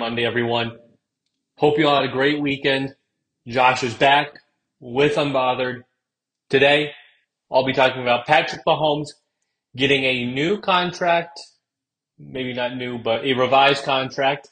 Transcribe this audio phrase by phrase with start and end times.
[0.00, 0.78] Monday, everyone.
[1.58, 2.94] Hope you all had a great weekend.
[3.46, 4.28] Josh is back
[4.80, 5.82] with Unbothered.
[6.48, 6.92] Today,
[7.52, 9.08] I'll be talking about Patrick Mahomes
[9.76, 11.38] getting a new contract,
[12.18, 14.48] maybe not new, but a revised contract.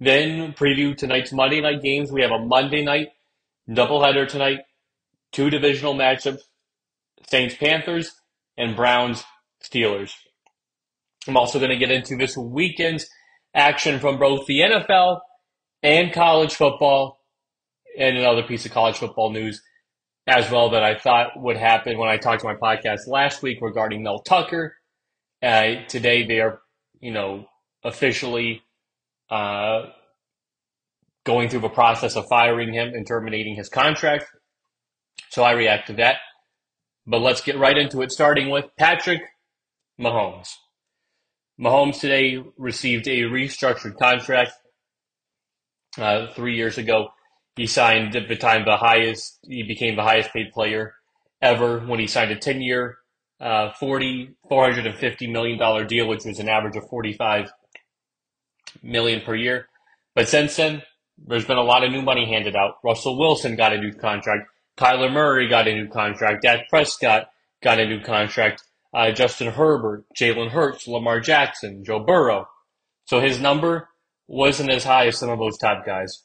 [0.00, 2.12] Then preview tonight's Monday night games.
[2.12, 3.08] We have a Monday night
[3.66, 4.60] doubleheader tonight,
[5.32, 6.40] two divisional matchups,
[7.26, 8.12] Saints Panthers
[8.58, 9.24] and Browns
[9.62, 10.12] Steelers.
[11.26, 13.08] I'm also going to get into this weekend's
[13.54, 15.20] action from both the NFL
[15.82, 17.20] and college football
[17.98, 19.62] and another piece of college football news
[20.26, 23.58] as well that I thought would happen when I talked to my podcast last week
[23.60, 24.76] regarding Mel Tucker.
[25.42, 26.60] Uh, today they are,
[27.00, 27.46] you know,
[27.84, 28.62] officially
[29.30, 29.82] uh,
[31.24, 34.26] going through the process of firing him and terminating his contract.
[35.30, 36.16] So I react to that.
[37.06, 39.20] But let's get right into it, starting with Patrick
[40.00, 40.48] Mahomes.
[41.60, 44.52] Mahomes today received a restructured contract
[45.98, 47.08] uh, three years ago.
[47.56, 50.94] He signed at the time the highest, he became the highest paid player
[51.40, 52.96] ever when he signed a 10 year,
[53.40, 57.52] uh, 40, $450 million deal, which was an average of 45
[58.82, 59.68] million per year.
[60.16, 60.82] But since then,
[61.18, 62.78] there's been a lot of new money handed out.
[62.82, 64.48] Russell Wilson got a new contract.
[64.76, 66.42] Kyler Murray got a new contract.
[66.42, 67.28] Dak Prescott
[67.62, 68.62] got a new contract.
[68.94, 72.46] Uh, Justin Herbert, Jalen Hurts, Lamar Jackson, Joe Burrow.
[73.06, 73.88] So his number
[74.28, 76.22] wasn't as high as some of those top guys.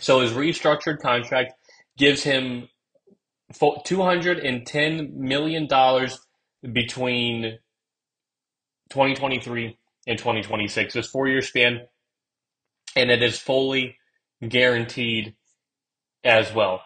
[0.00, 1.54] So his restructured contract
[1.96, 2.68] gives him
[3.54, 5.68] $210 million
[6.72, 7.42] between
[8.90, 10.94] 2023 and 2026.
[10.94, 11.80] This four year span,
[12.94, 13.96] and it is fully
[14.46, 15.34] guaranteed
[16.22, 16.82] as well.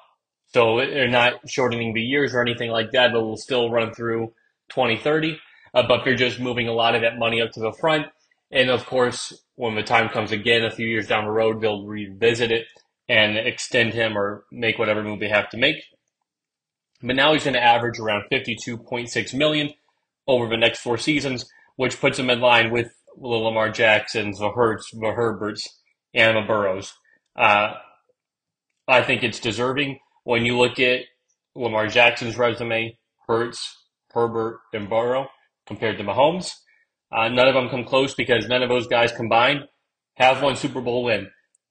[0.52, 4.32] So they're not shortening the years or anything like that, but will still run through
[4.70, 5.38] 2030.
[5.72, 8.06] Uh, but they're just moving a lot of that money up to the front.
[8.50, 11.86] And of course, when the time comes again, a few years down the road, they'll
[11.86, 12.66] revisit it
[13.08, 15.76] and extend him or make whatever move they have to make.
[17.02, 19.70] But now he's going to average around 52.6 million
[20.26, 24.50] over the next four seasons, which puts him in line with the Lamar Jacksons, the
[24.50, 25.66] Hurts, the Herberts,
[26.14, 26.94] and the Burrows.
[27.36, 27.74] Uh,
[28.86, 31.00] I think it's deserving when you look at
[31.54, 33.79] Lamar Jackson's resume, Hurts,
[34.12, 35.28] Herbert, and Burrow
[35.66, 36.52] compared to Mahomes.
[37.12, 39.64] Uh, none of them come close because none of those guys combined
[40.14, 41.28] have one Super Bowl win.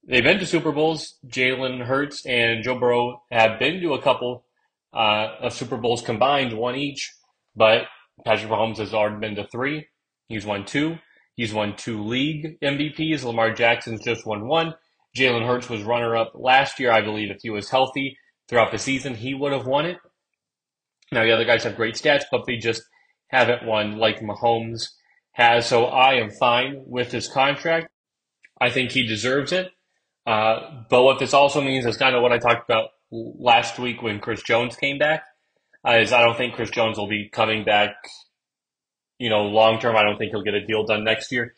[0.08, 1.16] They've been to Super Bowls.
[1.28, 4.46] Jalen Hurts and Joe Burrow have been to a couple
[4.94, 7.14] uh, of Super Bowls combined, one each.
[7.56, 7.84] But
[8.26, 9.88] Patrick Mahomes has already been to three.
[10.28, 10.98] He's won two.
[11.36, 13.24] He's won two league MVPs.
[13.24, 14.74] Lamar Jackson's just won one.
[15.16, 17.32] Jalen Hurts was runner up last year, I believe.
[17.32, 18.18] If he was healthy
[18.48, 19.98] throughout the season, he would have won it.
[21.12, 22.84] Now, the other guys have great stats, but they just
[23.28, 24.90] haven't won like Mahomes
[25.32, 25.66] has.
[25.66, 27.90] So I am fine with his contract.
[28.62, 29.72] I think he deserves it.
[30.26, 34.02] Uh, but what this also means is kind of what I talked about last week
[34.02, 35.24] when Chris Jones came back.
[35.88, 37.96] Uh, is I don't think Chris Jones will be coming back,
[39.18, 39.96] you know, long term.
[39.96, 41.54] I don't think he'll get a deal done next year.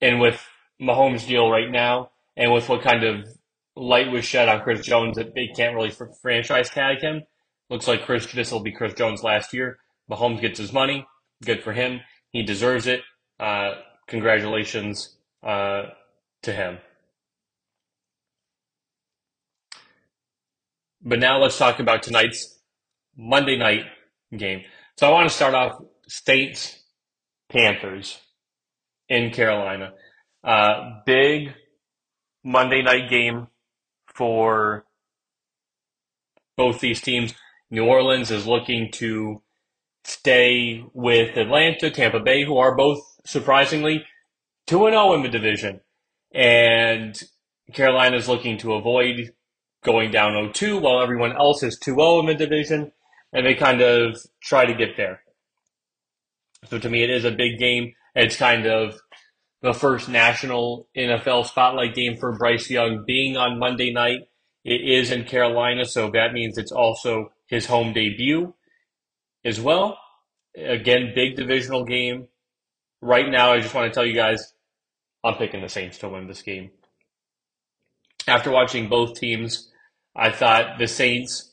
[0.00, 0.42] And with
[0.80, 3.28] Mahomes' deal right now, and with what kind of
[3.76, 5.92] light was shed on Chris Jones that they can't really
[6.22, 7.24] franchise tag him,
[7.70, 9.78] looks like Chris this will be Chris Jones last year.
[10.10, 11.06] Mahomes gets his money.
[11.44, 12.00] Good for him.
[12.30, 13.02] He deserves it.
[13.38, 13.74] Uh,
[14.06, 15.82] congratulations uh,
[16.42, 16.78] to him.
[21.02, 22.58] But now let's talk about tonight's
[23.16, 23.84] Monday night
[24.36, 24.62] game.
[24.96, 26.82] So I want to start off Saints
[27.48, 28.18] Panthers
[29.08, 29.92] in Carolina.
[30.42, 31.54] Uh, big
[32.44, 33.46] Monday night game
[34.14, 34.84] for
[36.56, 37.34] both these teams.
[37.70, 39.42] New Orleans is looking to
[40.04, 44.04] stay with Atlanta, Tampa Bay, who are both surprisingly
[44.66, 45.80] 2 0 in the division.
[46.32, 47.20] And
[47.72, 49.32] Carolina is looking to avoid
[49.84, 52.92] going down 0 2 while everyone else is 2 0 in the division.
[53.32, 55.20] And they kind of try to get there.
[56.70, 57.92] So to me, it is a big game.
[58.14, 58.98] It's kind of
[59.60, 64.28] the first national NFL spotlight game for Bryce Young being on Monday night.
[64.64, 68.54] It is in Carolina, so that means it's also his home debut
[69.44, 69.98] as well.
[70.56, 72.28] Again, big divisional game.
[73.00, 74.52] Right now, I just want to tell you guys,
[75.24, 76.70] I'm picking the Saints to win this game.
[78.26, 79.70] After watching both teams,
[80.14, 81.52] I thought the Saints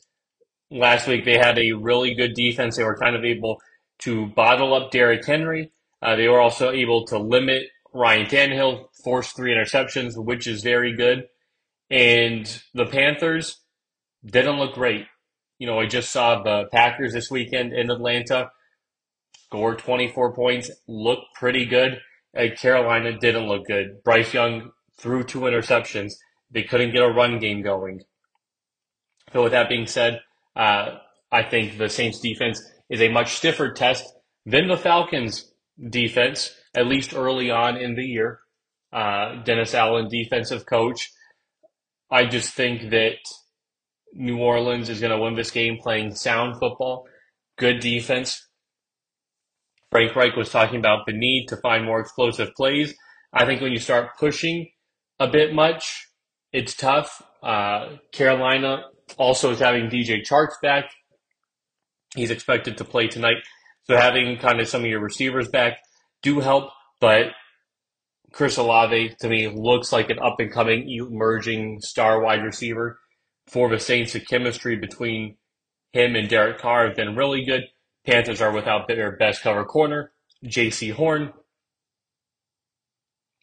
[0.70, 2.76] last week they had a really good defense.
[2.76, 3.60] They were kind of able
[4.00, 5.72] to bottle up Derrick Henry.
[6.02, 7.62] Uh, they were also able to limit
[7.92, 11.28] Ryan Tannehill, force three interceptions, which is very good.
[11.90, 13.60] And the Panthers
[14.24, 15.06] didn't look great.
[15.58, 18.50] You know, I just saw the Packers this weekend in Atlanta
[19.46, 22.00] score 24 points, look pretty good.
[22.36, 24.02] Uh, Carolina didn't look good.
[24.04, 26.14] Bryce Young threw two interceptions.
[26.50, 28.02] They couldn't get a run game going.
[29.32, 30.20] So with that being said,
[30.54, 30.98] uh,
[31.30, 34.04] I think the Saints defense is a much stiffer test
[34.44, 35.52] than the Falcons
[35.90, 38.40] defense, at least early on in the year.
[38.92, 41.10] Uh, Dennis Allen, defensive coach.
[42.10, 43.16] I just think that
[44.16, 47.06] New Orleans is going to win this game playing sound football,
[47.58, 48.48] good defense.
[49.90, 52.94] Frank Reich was talking about the need to find more explosive plays.
[53.32, 54.68] I think when you start pushing
[55.18, 56.08] a bit much,
[56.52, 57.22] it's tough.
[57.42, 58.84] Uh, Carolina
[59.18, 60.90] also is having DJ Charks back.
[62.14, 63.36] He's expected to play tonight.
[63.84, 65.78] So having kind of some of your receivers back
[66.22, 66.70] do help,
[67.00, 67.26] but
[68.32, 72.98] Chris Olave to me looks like an up and coming emerging star wide receiver
[73.46, 74.12] for the Saints.
[74.12, 75.36] The chemistry between
[75.92, 77.64] him and Derek Carr have been really good.
[78.06, 80.12] Panthers are without their best cover corner,
[80.44, 81.32] Jaycee Horn.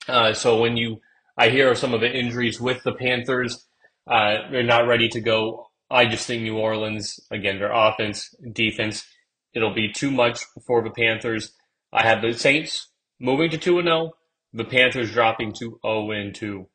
[0.07, 1.01] Uh, so when you,
[1.38, 3.65] I hear of some of the injuries with the Panthers,
[4.07, 5.67] uh, they're not ready to go.
[5.89, 9.05] I just think New Orleans, again, their offense, defense,
[9.53, 11.53] it'll be too much for the Panthers.
[11.91, 12.89] I have the Saints
[13.19, 14.11] moving to 2 and 0,
[14.53, 16.67] the Panthers dropping to 0 and 2.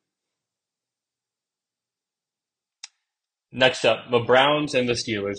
[3.50, 5.38] Next up, the Browns and the Steelers.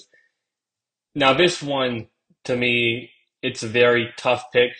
[1.16, 2.08] Now, this one,
[2.46, 3.12] to me,
[3.42, 4.72] it's a very tough pick.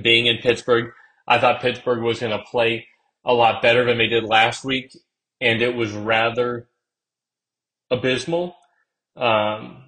[0.00, 0.92] Being in Pittsburgh,
[1.26, 2.86] I thought Pittsburgh was going to play
[3.24, 4.92] a lot better than they did last week,
[5.40, 6.68] and it was rather
[7.90, 8.56] abysmal.
[9.16, 9.84] Um,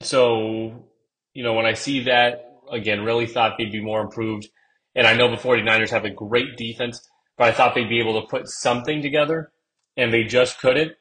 [0.00, 0.84] so,
[1.32, 4.48] you know, when I see that, again, really thought they'd be more improved.
[4.94, 8.20] And I know the 49ers have a great defense, but I thought they'd be able
[8.20, 9.52] to put something together,
[9.96, 10.92] and they just couldn't.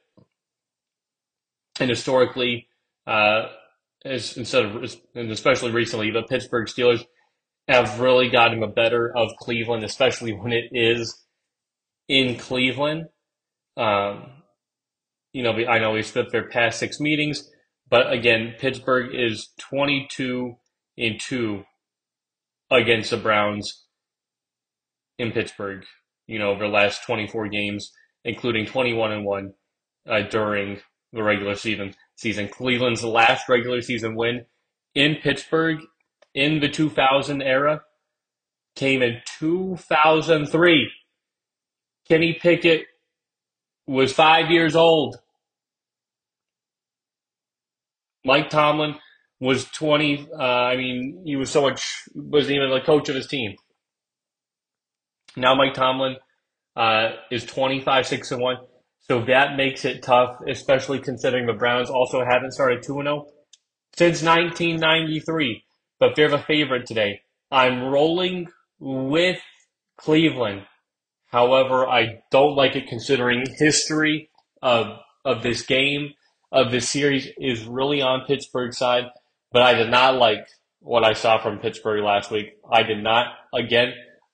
[1.79, 2.67] And historically,
[3.07, 3.47] uh,
[4.05, 7.05] as, instead of, and especially recently, the Pittsburgh Steelers
[7.67, 11.23] have really gotten the better of Cleveland, especially when it is
[12.07, 13.05] in Cleveland.
[13.77, 14.31] Um,
[15.31, 17.49] you know, I know we split their past six meetings,
[17.89, 20.55] but again, Pittsburgh is 22
[20.97, 21.63] and 2
[22.69, 23.85] against the Browns
[25.17, 25.85] in Pittsburgh,
[26.27, 27.91] you know, over the last 24 games,
[28.25, 29.53] including 21 and 1
[30.09, 30.79] uh, during
[31.11, 31.93] the regular season.
[32.15, 34.45] Season Cleveland's last regular season win
[34.95, 35.79] in Pittsburgh
[36.33, 37.81] in the 2000 era
[38.75, 40.91] came in 2003.
[42.07, 42.85] Kenny Pickett
[43.87, 45.17] was five years old.
[48.25, 48.95] Mike Tomlin
[49.39, 50.29] was 20.
[50.31, 53.55] Uh, I mean, he was so much, wasn't even the coach of his team.
[55.35, 56.17] Now Mike Tomlin
[56.75, 58.57] uh, is 25, 6 and 1.
[58.99, 63.27] So that makes it tough, especially considering the Browns also haven't started 2 0
[63.95, 65.63] since 1993
[66.03, 67.21] but they're the favorite today.
[67.49, 68.47] I'm rolling
[68.77, 69.39] with
[69.95, 70.63] Cleveland.
[71.27, 74.29] However, I don't like it considering history
[74.61, 76.11] of of this game
[76.51, 79.05] of this series is really on Pittsburgh's side.
[79.53, 80.45] But I did not like
[80.81, 82.47] what I saw from Pittsburgh last week.
[82.69, 83.27] I did not.
[83.53, 83.93] Again,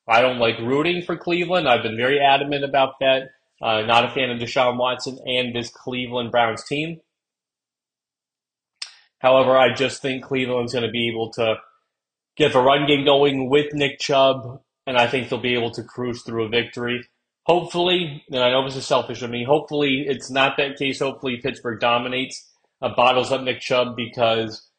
[0.10, 1.70] I don't like rooting for Cleveland.
[1.70, 3.30] I've been very adamant about that.
[3.62, 7.02] Uh, not a fan of Deshaun Watson and this Cleveland Browns team.
[9.20, 11.56] However, I just think Cleveland's going to be able to
[12.38, 15.84] get the run game going with Nick Chubb, and I think they'll be able to
[15.84, 17.06] cruise through a victory.
[17.44, 21.00] Hopefully, and I know this is selfish of me, hopefully it's not that case.
[21.00, 22.50] Hopefully Pittsburgh dominates,
[22.82, 24.70] uh, bottles up Nick Chubb because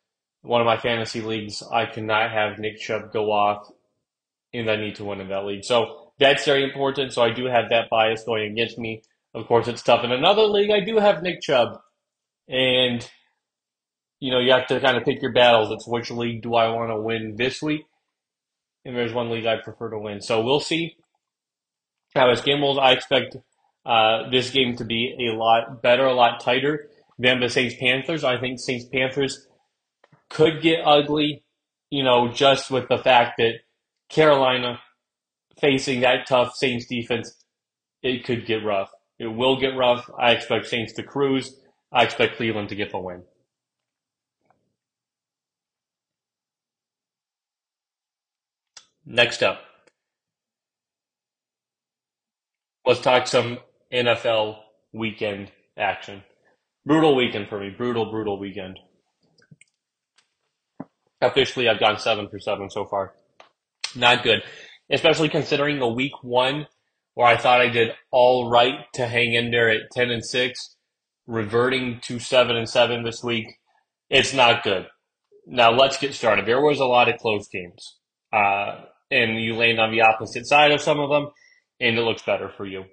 [0.43, 3.71] one of my fantasy leagues, I cannot have Nick Chubb go off
[4.52, 5.64] and I need to win in that league.
[5.64, 7.12] So that's very important.
[7.12, 9.02] So I do have that bias going against me.
[9.35, 10.04] Of course, it's tough.
[10.04, 11.78] In another league, I do have Nick Chubb.
[12.49, 13.09] And
[14.21, 15.71] you know, you have to kind of pick your battles.
[15.71, 17.83] It's which league do I want to win this week?
[18.85, 20.21] And there's one league I prefer to win.
[20.21, 20.97] So we'll see
[22.14, 22.78] how this game rolls.
[22.78, 23.37] I expect
[23.87, 26.88] uh, this game to be a lot better, a lot tighter
[27.19, 28.25] than the Saints Panthers.
[28.25, 29.47] I think Saints Panthers
[30.28, 31.42] could get ugly,
[31.90, 33.54] you know, just with the fact that
[34.11, 34.81] Carolina
[35.61, 37.45] facing that tough Saints defense,
[38.02, 38.90] it could get rough.
[39.19, 40.11] It will get rough.
[40.19, 41.61] I expect Saints to cruise.
[41.93, 43.23] I expect Cleveland to get the win.
[49.05, 49.61] Next up,
[52.87, 53.59] let's talk some
[53.93, 54.59] NFL
[54.93, 56.23] weekend action.
[56.87, 57.71] Brutal weekend for me.
[57.71, 58.79] Brutal, brutal weekend.
[61.21, 63.14] Officially, I've gone seven for seven so far.
[63.97, 64.42] Not good,
[64.90, 66.66] especially considering the week one
[67.14, 70.76] where I thought I did all right to hang in there at ten and six,
[71.26, 73.47] reverting to seven and seven this week.
[74.09, 74.87] It's not good.
[75.47, 76.47] Now let's get started.
[76.47, 77.97] There was a lot of close games.
[78.32, 81.30] Uh, and you land on the opposite side of some of them,
[81.80, 82.85] and it looks better for you.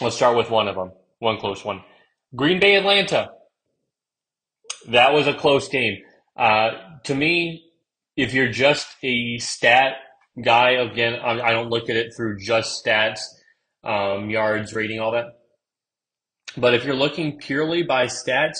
[0.00, 1.82] Let's start with one of them, one close one.
[2.34, 3.32] Green Bay Atlanta.
[4.88, 5.98] That was a close game.
[6.36, 6.70] Uh,
[7.04, 7.69] to me,
[8.20, 9.94] if you're just a stat
[10.42, 13.20] guy, again, I don't look at it through just stats,
[13.82, 15.38] um, yards, rating, all that.
[16.56, 18.58] But if you're looking purely by stats,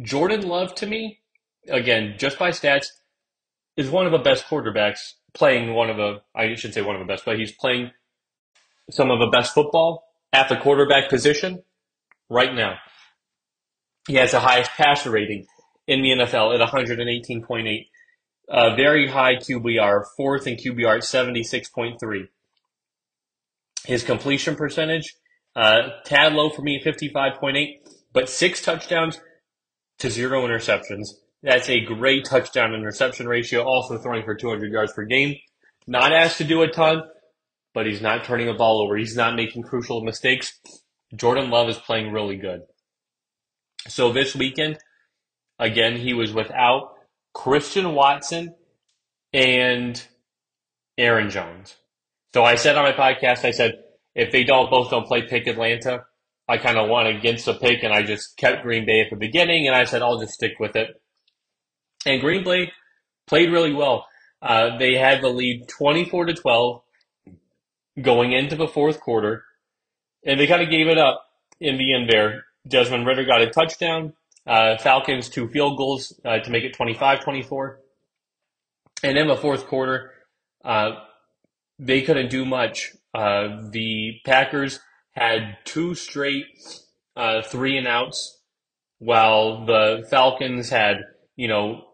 [0.00, 1.20] Jordan Love to me,
[1.68, 2.86] again, just by stats,
[3.76, 7.00] is one of the best quarterbacks playing one of the, I should say one of
[7.00, 7.92] the best, but he's playing
[8.90, 11.62] some of the best football at the quarterback position
[12.28, 12.74] right now.
[14.08, 15.46] He has the highest passer rating
[15.86, 17.86] in the NFL at 118.8.
[18.50, 22.28] Uh, very high QBR, fourth in QBR at 76.3.
[23.86, 25.14] His completion percentage,
[25.54, 27.76] uh, tad low for me at 55.8,
[28.12, 29.20] but six touchdowns
[29.98, 31.10] to zero interceptions.
[31.42, 35.36] That's a great touchdown interception ratio, also throwing for 200 yards per game.
[35.86, 37.04] Not asked to do a ton,
[37.72, 38.96] but he's not turning the ball over.
[38.96, 40.58] He's not making crucial mistakes.
[41.14, 42.62] Jordan Love is playing really good.
[43.88, 44.78] So this weekend,
[45.58, 46.94] again, he was without
[47.32, 48.54] Christian Watson
[49.32, 50.02] and
[50.98, 51.76] Aaron Jones.
[52.32, 53.82] So I said on my podcast, I said,
[54.14, 56.04] if they don't both don't play pick Atlanta,
[56.48, 59.16] I kind of went against the pick and I just kept Green Bay at the
[59.16, 61.00] beginning and I said, I'll just stick with it.
[62.04, 62.72] And Green Bay
[63.26, 64.06] played really well.
[64.42, 66.82] Uh, they had the lead 24 to 12
[68.02, 69.44] going into the fourth quarter
[70.24, 71.24] and they kind of gave it up
[71.60, 72.44] in the end there.
[72.66, 74.14] Desmond Ridder got a touchdown.
[74.46, 77.76] Uh, Falcons two field goals uh, to make it 25-24.
[79.02, 80.12] And in the fourth quarter,
[80.64, 80.92] uh,
[81.78, 82.92] they couldn't do much.
[83.14, 84.80] Uh, the Packers
[85.12, 86.46] had two straight
[87.16, 88.38] uh, three and outs,
[88.98, 90.98] while the Falcons had
[91.36, 91.84] you know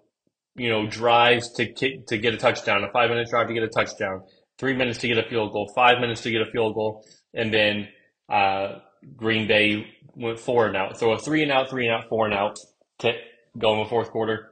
[0.57, 3.62] you know drives to kick, to get a touchdown, a five minute drive to get
[3.62, 4.23] a touchdown,
[4.59, 7.53] three minutes to get a field goal, five minutes to get a field goal, and
[7.53, 7.88] then
[8.29, 8.79] uh,
[9.17, 10.99] Green Bay went four and out.
[10.99, 12.58] So a three and out, three and out, four and out
[13.00, 13.12] to
[13.56, 14.50] go in the fourth quarter.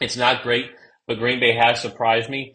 [0.00, 0.70] It's not great,
[1.06, 2.54] but Green Bay has surprised me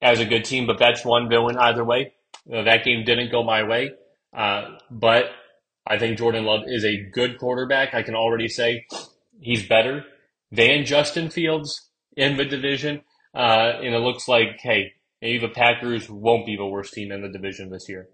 [0.00, 0.66] as a good team.
[0.66, 2.14] But that's one villain either way.
[2.50, 3.90] Uh, that game didn't go my way,
[4.34, 5.26] uh, but
[5.86, 7.94] I think Jordan Love is a good quarterback.
[7.94, 8.86] I can already say
[9.40, 10.04] he's better
[10.50, 13.02] than Justin Fields in the division.
[13.34, 17.20] Uh, and it looks like, hey, maybe the Packers won't be the worst team in
[17.20, 18.08] the division this year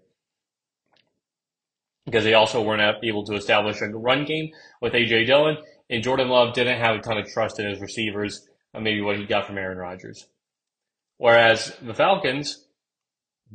[2.05, 5.57] because they also weren't able to establish a run game with AJ Dillon,
[5.89, 8.47] and Jordan Love didn't have a ton of trust in his receivers,
[8.79, 10.27] maybe what he got from Aaron Rodgers.
[11.17, 12.65] Whereas the Falcons,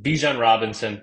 [0.01, 1.03] Bijan Robinson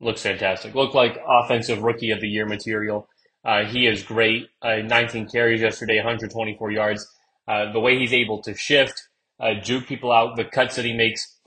[0.00, 0.74] looks fantastic.
[0.74, 3.08] Looked like offensive rookie of the year material.
[3.44, 4.48] Uh, he is great.
[4.60, 7.06] Uh, 19 carries yesterday, 124 yards.
[7.46, 9.08] Uh, the way he's able to shift,
[9.40, 11.38] uh, juke people out, the cuts that he makes,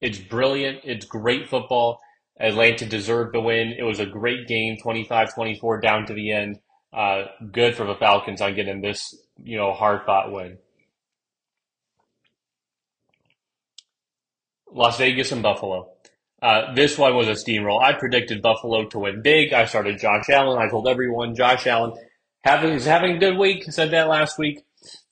[0.00, 0.80] it's brilliant.
[0.84, 2.00] It's great football.
[2.38, 3.74] Atlanta deserved the win.
[3.78, 6.58] It was a great game, 25-24 down to the end.
[6.92, 10.58] Uh, good for the Falcons on getting this, you know, hard fought win.
[14.70, 15.90] Las Vegas and Buffalo.
[16.42, 17.82] Uh, this one was a steamroll.
[17.82, 19.52] I predicted Buffalo to win big.
[19.52, 20.58] I started Josh Allen.
[20.58, 21.92] I told everyone Josh Allen
[22.42, 23.64] having is having a good week.
[23.70, 24.64] Said that last week,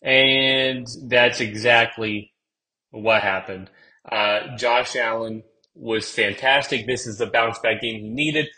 [0.03, 2.33] and that's exactly
[2.91, 3.71] what happened.
[4.11, 5.45] Uh, Josh Allen
[5.81, 6.87] was fantastic.
[6.87, 8.49] This is the bounce back game he needed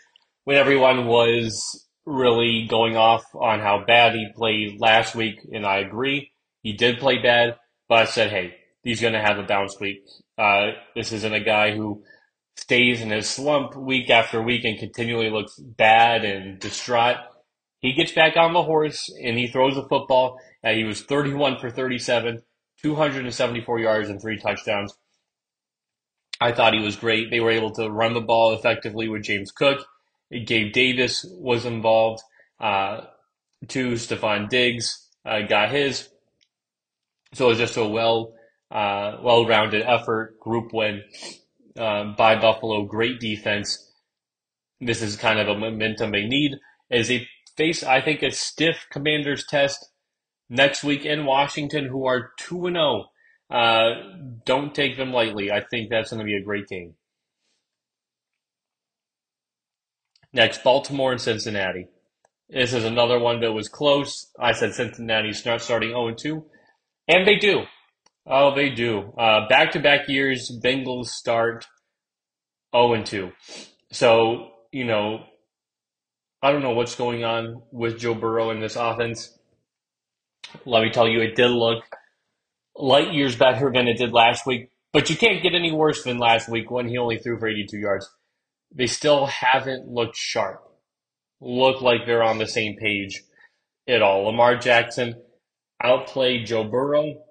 [0.43, 5.39] when everyone was really going off on how bad he played last week.
[5.51, 7.55] And I agree, he did play bad,
[7.87, 10.03] but I said, hey, he's going to have a bounce week.
[10.37, 12.03] Uh, this isn't a guy who
[12.57, 17.17] stays in his slump week after week and continually looks bad and distraught.
[17.79, 20.39] He gets back on the horse and he throws the football.
[20.63, 22.41] Uh, he was 31 for 37,
[22.81, 24.93] 274 yards and three touchdowns.
[26.43, 27.31] I thought he was great.
[27.31, 29.87] They were able to run the ball effectively with James Cook.
[30.29, 32.21] Gabe Davis was involved.
[32.59, 33.05] Uh,
[33.69, 36.09] too, Stefon Diggs uh, got his.
[37.33, 38.33] So it was just a well,
[38.69, 41.03] uh, well-rounded effort, group win
[41.79, 42.83] uh, by Buffalo.
[42.83, 43.89] Great defense.
[44.81, 46.57] This is kind of a momentum they need
[46.91, 49.91] as they face, I think, a stiff Commanders test
[50.49, 53.05] next week in Washington, who are two and zero.
[53.49, 53.91] Uh,
[54.45, 55.51] don't take them lightly.
[55.51, 56.95] I think that's going to be a great game.
[60.33, 61.87] Next, Baltimore and Cincinnati.
[62.49, 64.31] This is another one that was close.
[64.39, 66.45] I said Cincinnati's starting 0 2,
[67.07, 67.63] and they do.
[68.25, 69.13] Oh, they do.
[69.15, 71.67] Back to back years, Bengals start
[72.75, 73.31] 0 2.
[73.91, 75.23] So, you know,
[76.41, 79.37] I don't know what's going on with Joe Burrow in this offense.
[80.65, 81.83] Let me tell you, it did look
[82.75, 84.69] light years better than it did last week.
[84.91, 87.77] But you can't get any worse than last week when he only threw for 82
[87.77, 88.09] yards.
[88.73, 90.61] They still haven't looked sharp,
[91.41, 93.23] look like they're on the same page
[93.87, 94.25] at all.
[94.25, 95.21] Lamar Jackson
[95.81, 97.23] outplayed Joe Burrow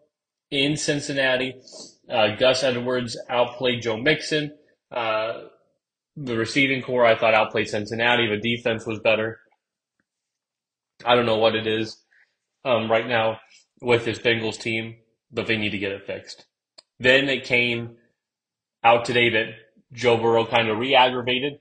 [0.51, 1.55] in Cincinnati.
[2.09, 4.53] Uh, Gus Edwards outplayed Joe Mixon.
[4.91, 5.45] Uh,
[6.17, 8.29] the receiving corps, I thought, outplayed Cincinnati.
[8.29, 9.41] The defense was better.
[11.05, 11.97] I don't know what it is
[12.65, 13.41] um, right now
[13.81, 14.97] with this Bengals team,
[15.33, 16.47] but they need to get it fixed.
[16.99, 17.97] Then it came
[18.85, 19.55] out today that
[19.93, 21.61] Joe Burrow kind of re-aggravated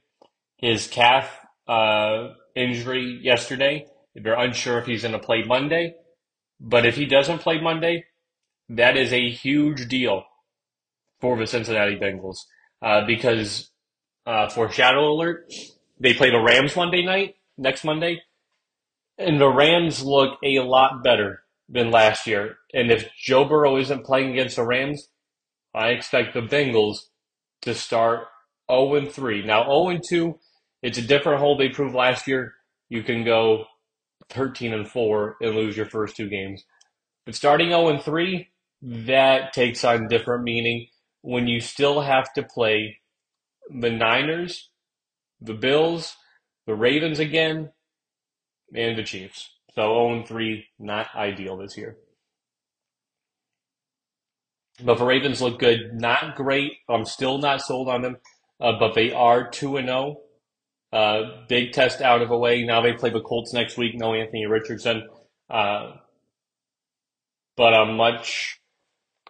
[0.58, 1.30] his calf
[1.68, 3.88] uh, injury yesterday.
[4.16, 5.96] They're unsure if he's going to play Monday,
[6.60, 8.06] but if he doesn't play Monday,
[8.70, 10.24] that is a huge deal
[11.20, 12.46] for the Cincinnati Bengals
[12.82, 13.70] uh, because
[14.25, 15.51] uh, foreshadow alert,
[16.00, 18.22] they play the Rams Monday night next Monday,
[19.18, 22.58] and the Rams look a lot better than last year.
[22.74, 25.08] And if Joe Burrow isn't playing against the Rams,
[25.74, 27.06] I expect the Bengals
[27.62, 28.28] to start
[28.70, 29.46] 0 3.
[29.46, 30.38] Now 0 2,
[30.84, 32.54] it's a different hole they proved last year.
[32.90, 33.66] You can go
[34.30, 36.63] 13 and 4 and lose your first two games.
[37.25, 38.48] But starting 0 3,
[38.82, 40.88] that takes on different meaning
[41.22, 42.98] when you still have to play
[43.70, 44.70] the Niners,
[45.40, 46.16] the Bills,
[46.66, 47.72] the Ravens again,
[48.75, 49.50] and the Chiefs.
[49.75, 51.98] So 0 3, not ideal this year.
[54.84, 55.94] But the Ravens look good.
[55.94, 56.74] Not great.
[56.90, 58.18] I'm still not sold on them,
[58.60, 60.18] uh, but they are 2 and 0.
[60.92, 62.63] Uh, big test out of the way.
[62.63, 63.96] Now they play the Colts next week.
[63.96, 65.08] No Anthony Richardson.
[65.50, 65.94] Uh,
[67.56, 68.60] but I'm much,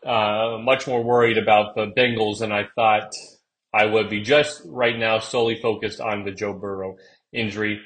[0.06, 3.12] uh, much more worried about the Bengals than I thought
[3.74, 4.22] I would be.
[4.22, 6.98] Just right now, solely focused on the Joe Burrow
[7.32, 7.82] injury.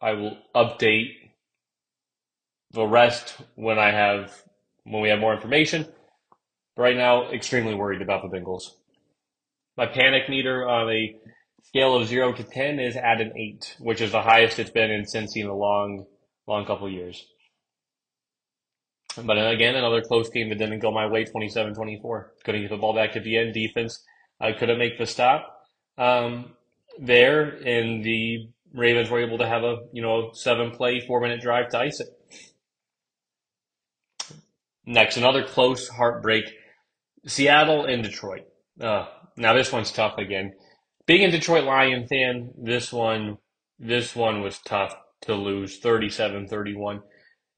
[0.00, 1.25] I will update
[2.76, 4.32] the rest when I have
[4.84, 5.86] when we have more information.
[6.76, 8.62] But right now, extremely worried about the Bengals.
[9.76, 11.16] My panic meter on a
[11.64, 14.90] scale of zero to ten is at an eight, which is the highest it's been
[14.90, 16.06] in Cincy in a long,
[16.46, 17.26] long couple years.
[19.16, 22.26] But again, another close game that didn't go my way, 27-24.
[22.44, 23.54] Couldn't get the ball back at the end.
[23.54, 24.04] Defense
[24.40, 25.62] I couldn't make the stop
[25.96, 26.52] um,
[26.98, 31.40] there, and the Ravens were able to have a you know seven play, four minute
[31.40, 32.08] drive to ice it.
[34.86, 36.44] Next, another close heartbreak:
[37.26, 38.44] Seattle and Detroit.
[38.80, 40.52] Uh, now this one's tough again.
[41.06, 43.38] Being a Detroit Lion fan, this one
[43.78, 47.00] this one was tough to lose 37-31.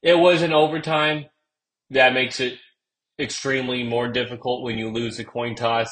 [0.01, 1.25] It was an overtime.
[1.91, 2.57] That makes it
[3.17, 5.89] extremely more difficult when you lose the coin toss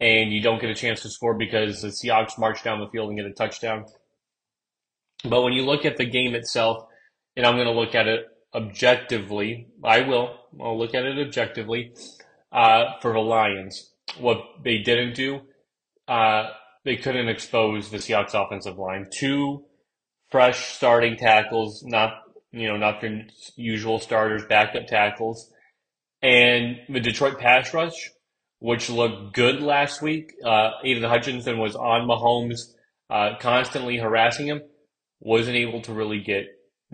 [0.00, 3.08] and you don't get a chance to score because the Seahawks march down the field
[3.08, 3.84] and get a touchdown.
[5.24, 6.84] But when you look at the game itself,
[7.36, 10.36] and I'm going to look at it objectively, I will.
[10.60, 11.92] I'll look at it objectively
[12.52, 13.90] uh, for the Lions.
[14.18, 15.40] What they didn't do,
[16.06, 16.50] uh,
[16.84, 19.06] they couldn't expose the Seahawks offensive line.
[19.12, 19.64] Two
[20.30, 25.52] fresh starting tackles, not you know not their usual starters, backup tackles,
[26.22, 28.10] and the Detroit pass rush
[28.60, 30.34] which looked good last week.
[30.44, 32.72] Uh, Aidan Hutchinson was on Mahomes,
[33.10, 34.62] uh, constantly harassing him,
[35.20, 36.46] wasn't able to really get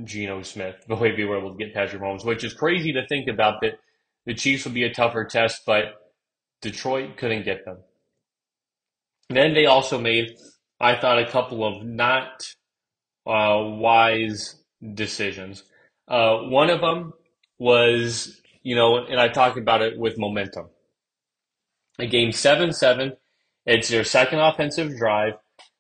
[0.03, 3.07] Geno Smith the way we were able to get Patrick Mahomes, which is crazy to
[3.07, 3.79] think about that
[4.27, 5.85] the Chiefs would be a tougher test, but
[6.63, 7.79] Detroit couldn't get them.
[9.29, 10.37] then they also made,
[10.81, 12.43] I thought, a couple of not
[13.27, 14.57] uh, wise
[14.95, 15.65] decisions.
[16.09, 17.13] Uh, one of them
[17.59, 20.67] was, you know, and I talked about it with momentum
[21.99, 23.13] a game seven seven.
[23.67, 25.35] It's their second offensive drive.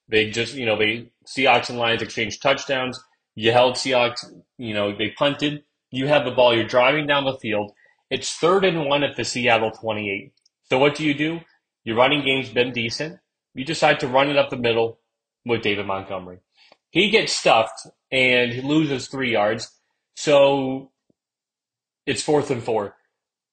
[0.09, 3.03] They just you know they Seahawks and Lions exchange touchdowns.
[3.35, 4.25] You held Seahawks.
[4.59, 5.64] You know they punted.
[5.90, 6.55] You have the ball.
[6.55, 7.73] You're driving down the field.
[8.11, 10.33] It's third and one at the Seattle 28.
[10.64, 11.40] So what do you do?
[11.85, 13.18] Your running game's been decent.
[13.55, 14.99] You decide to run it up the middle
[15.44, 16.38] with David Montgomery.
[16.90, 19.70] He gets stuffed and he loses three yards.
[20.16, 20.90] So
[22.07, 22.97] it's fourth and four.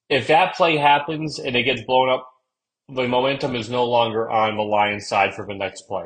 [0.09, 2.31] If that play happens and it gets blown up
[2.93, 6.05] the momentum is no longer on the Lions side for the next play.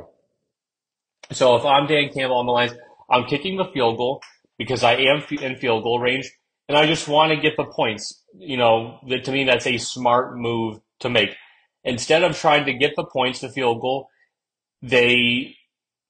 [1.32, 2.74] So if I'm Dan Campbell on the Lions,
[3.10, 4.22] I'm kicking the field goal
[4.58, 6.32] because I am in field goal range
[6.68, 8.24] and I just want to get the points.
[8.38, 11.36] You know, that to me, that's a smart move to make.
[11.84, 14.10] Instead of trying to get the points, the field goal,
[14.82, 15.56] they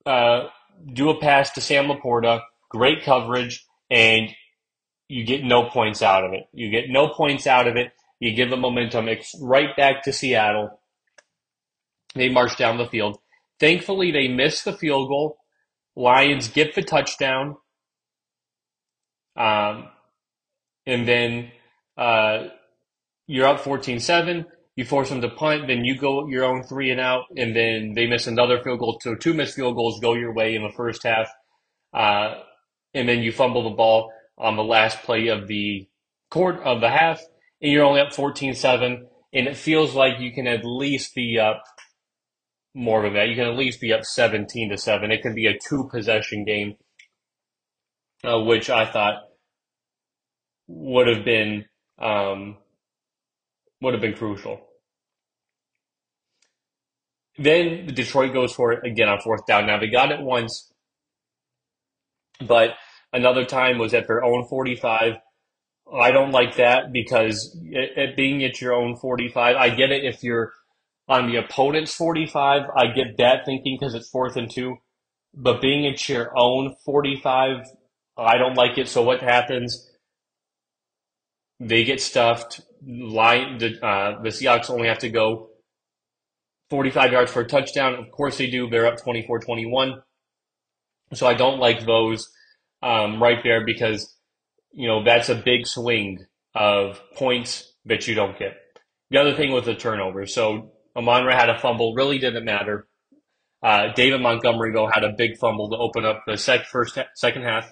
[0.06, 0.48] uh,
[0.94, 4.30] do a pass to Sam LaPorta, great coverage, and
[5.08, 6.48] you get no points out of it.
[6.54, 7.92] You get no points out of it.
[8.20, 10.80] You give the momentum It's right back to Seattle.
[12.16, 13.20] They march down the field.
[13.60, 15.38] Thankfully, they miss the field goal.
[15.96, 17.56] Lions get the touchdown.
[19.38, 19.90] Um,
[20.86, 21.52] and then
[21.98, 22.48] uh,
[23.28, 24.46] you're up 14 7.
[24.76, 27.94] you force them to punt, then you go your own three and out, and then
[27.96, 29.00] they miss another field goal.
[29.02, 31.30] So two missed field goals go your way in the first half,
[31.94, 32.36] uh,
[32.94, 35.88] and then you fumble the ball on the last play of the
[36.30, 37.22] court of the half,
[37.62, 41.64] and you're only up 14-7, and it feels like you can at least be up
[42.76, 43.30] more than that.
[43.30, 45.12] You can at least be up 17 to seven.
[45.12, 46.76] It can be a two possession game,
[48.24, 49.24] uh, which I thought
[50.68, 51.66] would have been
[51.98, 52.58] um,
[53.82, 54.60] would have been crucial.
[57.38, 59.68] Then Detroit goes for it again on fourth down.
[59.68, 60.72] Now they got it once,
[62.46, 62.72] but
[63.14, 65.14] another time was at their own 45.
[65.94, 70.04] I don't like that because it, it being at your own 45, I get it
[70.04, 70.52] if you're
[71.08, 72.64] on the opponent's 45.
[72.76, 74.78] I get that thinking because it's fourth and two,
[75.34, 77.66] but being at your own 45,
[78.18, 78.88] I don't like it.
[78.88, 79.92] So what happens?
[81.60, 82.62] They get stuffed.
[82.88, 85.50] Line the uh, the Seahawks only have to go
[86.70, 87.96] 45 yards for a touchdown.
[87.96, 88.70] Of course they do.
[88.70, 90.02] They're up 24-21.
[91.14, 92.30] So I don't like those
[92.84, 94.16] um, right there because
[94.72, 98.56] you know that's a big swing of points that you don't get.
[99.10, 100.26] The other thing was the turnover.
[100.26, 102.88] So Amon had a fumble, really didn't matter.
[103.62, 107.44] Uh, David Montgomery though had a big fumble to open up the sec- first second
[107.44, 107.72] half.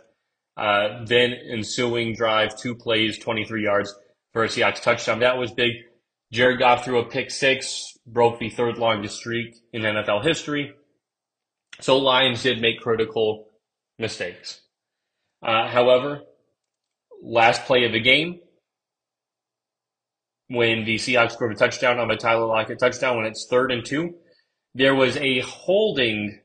[0.56, 3.94] Uh, then ensuing drive, two plays, 23 yards
[4.34, 5.20] for a Seahawks touchdown.
[5.20, 5.74] That was big.
[6.32, 10.74] Jared Goff threw a pick six, broke the third longest streak in NFL history.
[11.80, 13.50] So Lions did make critical
[14.00, 14.62] mistakes.
[15.44, 16.22] Uh, however,
[17.22, 18.40] last play of the game,
[20.54, 23.84] when the Seahawks scored a touchdown on a Tyler Lockett touchdown, when it's third and
[23.84, 24.14] two,
[24.76, 26.40] there was a holding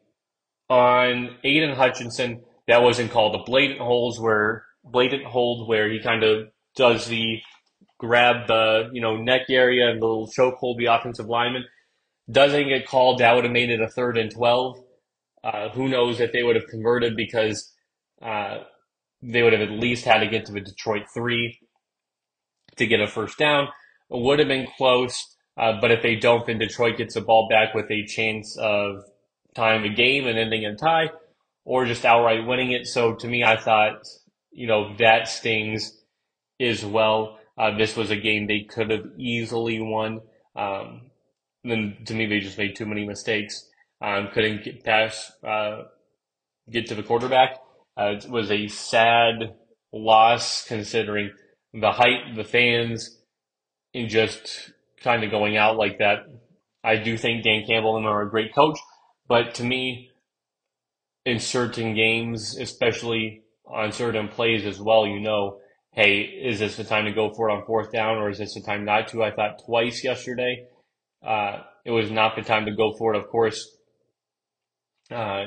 [0.71, 3.35] on Aidan Hutchinson that wasn't called.
[3.35, 7.40] a blatant holes where blatant hold where he kind of does the
[7.99, 11.64] grab the you know neck area and the little choke hold the offensive lineman.
[12.31, 13.18] Doesn't get called.
[13.18, 14.79] That would have made it a third and twelve.
[15.44, 17.73] Uh, who knows if they would have converted because
[18.21, 18.59] uh,
[19.23, 21.59] they would have at least had to get to the Detroit three
[22.77, 23.68] to get a first down.
[24.11, 27.75] Would have been close, uh, but if they don't, then Detroit gets the ball back
[27.75, 29.05] with a chance of
[29.55, 31.11] tying the game and ending in a tie,
[31.64, 32.87] or just outright winning it.
[32.87, 34.07] So to me, I thought
[34.51, 35.99] you know that stings
[36.61, 37.38] as well.
[37.57, 40.21] Uh, this was a game they could have easily won.
[40.57, 41.11] Um,
[41.64, 43.68] then to me, they just made too many mistakes.
[44.01, 45.83] Um, couldn't get past, uh,
[46.71, 47.59] get to the quarterback.
[47.99, 49.55] Uh, it was a sad
[49.92, 51.33] loss considering
[51.75, 53.18] the height, the fans,
[53.94, 54.72] and just
[55.03, 56.27] kind of going out like that.
[56.85, 58.79] I do think Dan Campbell and are a great coach,
[59.27, 60.11] but to me,
[61.24, 65.59] in certain games, especially on certain plays as well, you know,
[65.92, 68.55] hey, is this the time to go for it on fourth down or is this
[68.55, 69.22] the time not to?
[69.22, 70.66] I thought twice yesterday.
[71.24, 73.18] Uh, it was not the time to go for it.
[73.18, 73.77] Of course,
[75.11, 75.46] uh,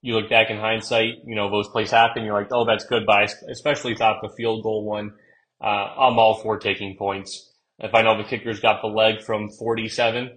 [0.00, 2.24] you look back in hindsight, you know, those plays happen.
[2.24, 3.04] You're like, oh, that's good.
[3.06, 5.14] But I especially thought the field goal one,
[5.60, 7.53] uh, I'm all for taking points.
[7.78, 10.30] If I know the kicker's got the leg from 47,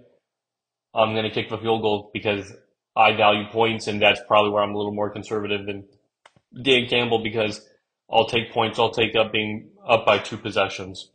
[0.94, 2.52] I'm going to kick the field goal because
[2.96, 5.84] I value points, and that's probably where I'm a little more conservative than
[6.62, 7.60] Dan Campbell because
[8.10, 8.78] I'll take points.
[8.78, 11.10] I'll take up being up by two possessions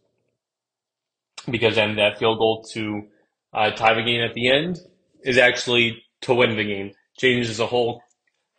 [1.50, 3.04] because then that field goal to
[3.52, 4.80] uh, tie the game at the end
[5.24, 6.92] is actually to win the game.
[7.18, 8.02] Changes the whole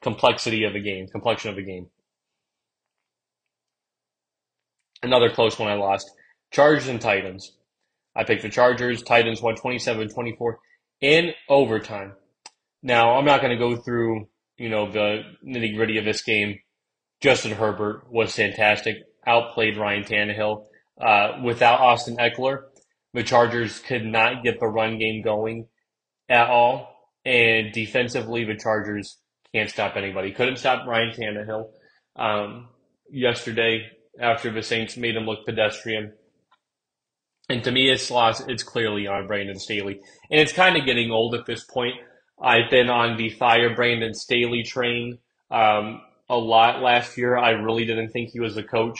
[0.02, 1.86] complexity of the game, complexion of the game.
[5.02, 6.10] Another close one I lost.
[6.54, 7.50] Chargers and Titans.
[8.14, 9.02] I picked the Chargers.
[9.02, 10.54] Titans won 27-24
[11.00, 12.12] in overtime.
[12.80, 16.60] Now, I'm not going to go through, you know, the nitty gritty of this game.
[17.20, 18.98] Justin Herbert was fantastic.
[19.26, 20.66] Outplayed Ryan Tannehill.
[21.00, 22.62] Uh, without Austin Ekeler,
[23.14, 25.66] the Chargers could not get the run game going
[26.28, 27.10] at all.
[27.24, 29.18] And defensively, the Chargers
[29.52, 30.30] can't stop anybody.
[30.30, 31.70] Couldn't stop Ryan Tannehill
[32.14, 32.68] um,
[33.10, 33.88] yesterday
[34.20, 36.12] after the Saints made him look pedestrian.
[37.48, 38.48] And to me, it's lost.
[38.48, 41.94] It's clearly on Brandon Staley, and it's kind of getting old at this point.
[42.42, 45.18] I've been on the fire Brandon Staley train
[45.50, 47.36] um, a lot last year.
[47.36, 48.98] I really didn't think he was a coach,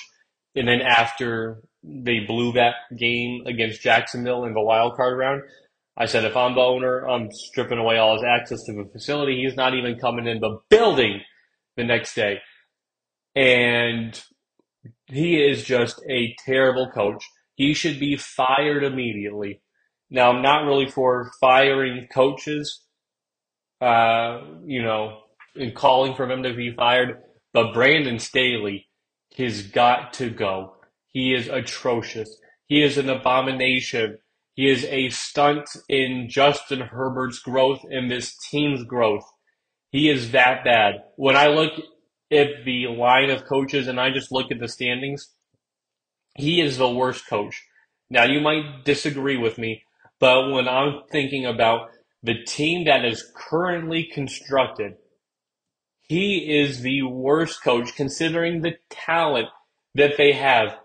[0.54, 5.42] and then after they blew that game against Jacksonville in the wild card round,
[5.96, 9.42] I said if I'm the owner, I'm stripping away all his access to the facility.
[9.42, 11.20] He's not even coming in the building
[11.76, 12.40] the next day,
[13.34, 14.22] and
[15.06, 17.24] he is just a terrible coach.
[17.54, 19.60] He should be fired immediately.
[20.10, 22.82] Now, I'm not really for firing coaches,
[23.80, 25.20] uh, you know,
[25.56, 28.86] and calling for him to be fired, but Brandon Staley
[29.36, 30.74] has got to go.
[31.08, 32.36] He is atrocious.
[32.66, 34.18] He is an abomination.
[34.54, 39.24] He is a stunt in Justin Herbert's growth and this team's growth.
[39.90, 40.96] He is that bad.
[41.16, 41.72] When I look
[42.30, 45.33] at the line of coaches and I just look at the standings,
[46.34, 47.64] he is the worst coach.
[48.10, 49.84] Now, you might disagree with me,
[50.18, 51.90] but when I'm thinking about
[52.22, 54.94] the team that is currently constructed,
[56.02, 59.48] he is the worst coach considering the talent
[59.94, 60.78] that they have.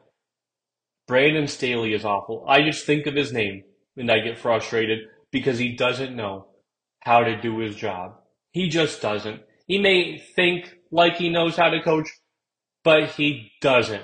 [1.07, 2.45] Brandon Staley is awful.
[2.47, 3.63] I just think of his name
[3.97, 4.99] and I get frustrated
[5.31, 6.47] because he doesn't know
[7.01, 8.15] how to do his job.
[8.51, 9.41] He just doesn't.
[9.67, 12.09] He may think like he knows how to coach,
[12.83, 14.03] but he doesn't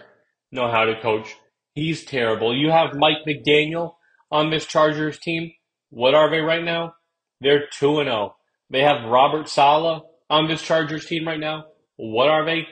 [0.56, 1.36] know how to coach.
[1.74, 2.56] He's terrible.
[2.56, 3.96] You have Mike McDaniel
[4.32, 5.52] on this Chargers team.
[5.90, 6.96] What are they right now?
[7.42, 8.36] They're 2 and 0.
[8.70, 11.66] They have Robert Saleh on this Chargers team right now.
[11.98, 12.68] What are they?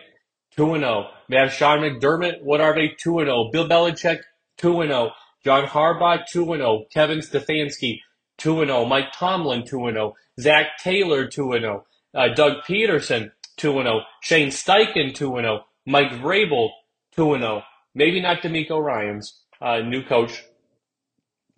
[0.55, 1.09] 2 and 0.
[1.29, 2.41] They have Sean McDermott.
[2.41, 2.95] What are they?
[2.97, 3.49] 2 and 0.
[3.51, 4.21] Bill Belichick
[4.57, 5.11] 2 and 0.
[5.43, 6.85] John Harbaugh 2 and 0.
[6.93, 7.99] Kevin Stefanski
[8.37, 8.85] 2 and 0.
[8.85, 10.13] Mike Tomlin 2 and 0.
[10.39, 11.85] Zac Taylor 2 and 0.
[12.15, 14.01] Uh, Doug Pederson 2 and 0.
[14.21, 15.65] Shane Steichen 2 and 0.
[15.85, 16.69] Mike Vrabel
[17.15, 17.63] 2 and 0.
[17.95, 20.43] Maybe not DeMeco Ryans, uh, new coach.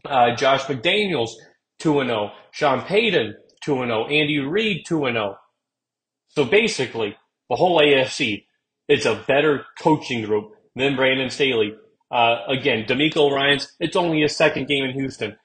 [0.03, 1.31] Uh, Josh McDaniels
[1.79, 2.31] 2 and 0.
[2.51, 4.07] Sean Payton 2 and 0.
[4.07, 5.37] Andy Reid 2 and 0.
[6.29, 7.15] So basically,
[7.49, 8.45] the whole AFC,
[8.87, 11.73] it's a better coaching group than Brandon Staley.
[12.11, 15.35] Uh, again, DeMeco Ryans, it's only his second game in Houston.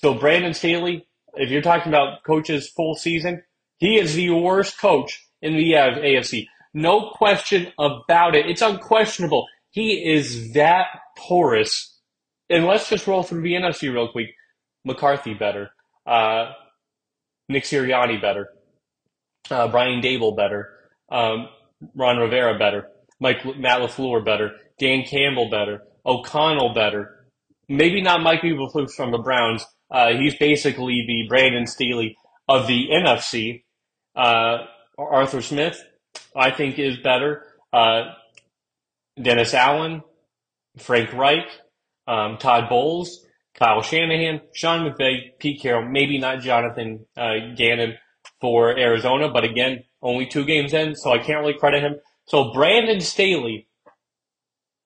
[0.00, 3.42] So Brandon Staley, if you're talking about coaches full season,
[3.78, 6.46] he is the worst coach in the AFC.
[6.74, 8.46] No question about it.
[8.46, 9.46] It's unquestionable.
[9.76, 10.86] He is that
[11.16, 12.00] porous.
[12.50, 14.28] And let's just roll through the NFC real quick.
[14.84, 15.70] McCarthy better.
[16.06, 16.52] Uh,
[17.48, 18.48] Nick Sirianni better
[19.50, 20.70] uh, Brian Daboll better,
[21.10, 21.48] um,
[21.94, 22.88] Ron Rivera better,
[23.20, 27.26] Mike Matt LaFleur better, Dan Campbell better, O'Connell better.
[27.68, 29.64] Maybe not Mike Eberflus from the Browns.
[29.90, 32.16] Uh, he's basically the Brandon Staley
[32.48, 33.64] of the NFC.
[34.14, 34.58] Uh,
[34.96, 35.82] Arthur Smith,
[36.34, 37.42] I think, is better.
[37.72, 38.12] Uh,
[39.20, 40.02] Dennis Allen,
[40.78, 41.48] Frank Reich,
[42.06, 47.94] um, Todd Bowles, Kyle Shanahan, Sean McVay, Pete Carroll, maybe not Jonathan uh, Gannon
[48.40, 51.96] for Arizona, but again, only two games in, so I can't really credit him.
[52.26, 53.68] So Brandon Staley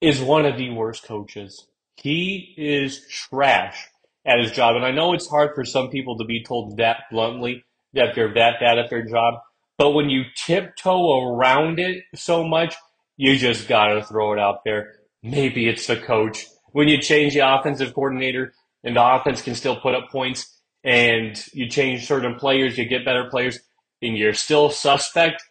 [0.01, 1.67] is one of the worst coaches.
[1.97, 3.89] He is trash
[4.25, 4.77] at his job.
[4.77, 7.65] And I know it's hard for some people to be told that bluntly
[7.95, 9.35] that they're that bad at their job.
[9.77, 12.75] But when you tiptoe around it so much,
[13.21, 14.95] you just gotta throw it out there.
[15.23, 16.47] Maybe it's the coach.
[16.73, 21.39] When you change the offensive coordinator and the offense can still put up points, and
[21.53, 23.59] you change certain players, you get better players,
[24.01, 25.43] and you're still suspect,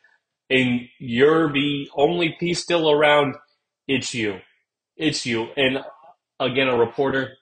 [0.50, 3.36] and you're the only piece still around,
[3.88, 4.40] it's you.
[4.98, 5.50] It's you.
[5.56, 5.78] And
[6.40, 7.34] again, a reporter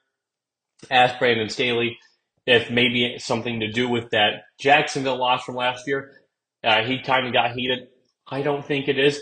[0.90, 1.96] asked Brandon Staley
[2.44, 6.20] if maybe it's something to do with that Jacksonville loss from last year.
[6.62, 7.88] Uh, he kind of got heated.
[8.26, 9.18] I don't think it is.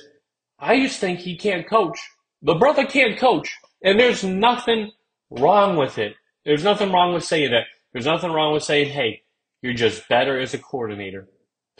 [0.58, 1.98] I just think he can't coach.
[2.42, 3.56] The brother can't coach.
[3.82, 4.90] And there's nothing
[5.30, 6.14] wrong with it.
[6.44, 7.64] There's nothing wrong with saying that.
[7.92, 9.22] There's nothing wrong with saying, hey,
[9.62, 11.28] you're just better as a coordinator.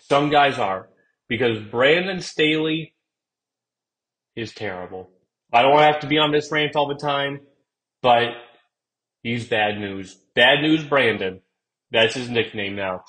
[0.00, 0.88] Some guys are.
[1.28, 2.94] Because Brandon Staley
[4.36, 5.10] is terrible.
[5.52, 7.40] I don't want to have to be on this rant all the time,
[8.02, 8.28] but
[9.22, 10.14] he's bad news.
[10.34, 11.40] Bad news, Brandon.
[11.90, 13.04] That's his nickname now.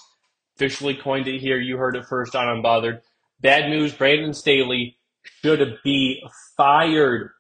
[0.55, 1.59] Officially coined it here.
[1.59, 3.01] You heard it first on Unbothered.
[3.39, 4.96] Bad news, Brandon Staley
[5.41, 6.23] should be
[6.55, 7.31] fired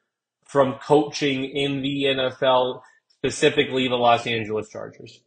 [0.45, 5.21] from coaching in the NFL, specifically the Los Angeles Chargers.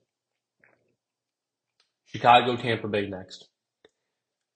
[2.06, 3.48] Chicago, Tampa Bay next.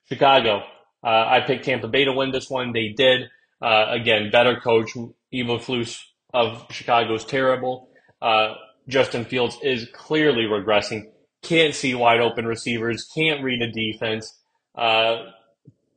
[0.08, 0.62] Chicago.
[1.02, 2.72] Uh, I picked Tampa Bay to win this one.
[2.72, 3.28] They did.
[3.60, 4.90] Uh, again, better coach.
[5.32, 6.00] Eberflus
[6.32, 7.88] of Chicago is terrible.
[8.20, 8.54] Uh,
[8.88, 11.04] Justin Fields is clearly regressing.
[11.42, 13.08] Can't see wide open receivers.
[13.14, 14.38] Can't read a defense.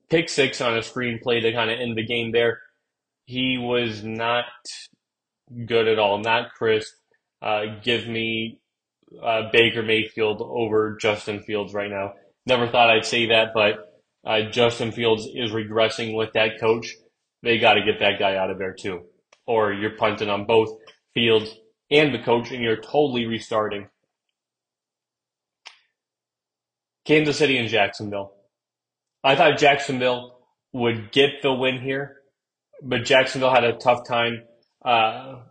[0.09, 2.61] Pick six on a screenplay to kind of end the game there.
[3.25, 4.45] He was not
[5.65, 6.19] good at all.
[6.19, 6.93] Not crisp.
[7.41, 8.59] Uh, give me
[9.21, 12.13] uh, Baker Mayfield over Justin Fields right now.
[12.45, 13.75] Never thought I'd say that, but
[14.25, 16.95] uh, Justin Fields is regressing with that coach.
[17.43, 19.03] They got to get that guy out of there too,
[19.45, 20.69] or you're punting on both
[21.13, 21.53] Fields
[21.91, 23.87] and the coach, and you're totally restarting.
[27.05, 28.33] Kansas City and Jacksonville.
[29.23, 30.39] I thought Jacksonville
[30.73, 32.17] would get the win here,
[32.81, 34.43] but Jacksonville had a tough time
[34.85, 35.41] uh,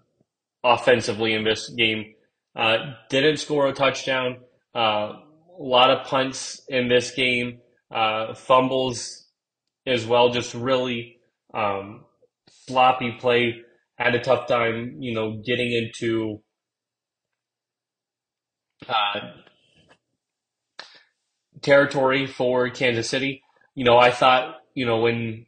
[0.62, 2.14] offensively in this game.
[2.54, 4.38] Uh, didn't score a touchdown.
[4.74, 5.12] Uh,
[5.58, 7.60] a lot of punts in this game.
[7.90, 9.26] Uh, fumbles
[9.86, 10.30] as well.
[10.30, 11.18] Just really
[11.54, 12.04] um,
[12.66, 13.62] sloppy play.
[13.96, 16.42] Had a tough time, you know, getting into
[18.88, 19.20] uh,
[21.62, 23.42] territory for Kansas City.
[23.76, 25.46] You know, I thought, you know, when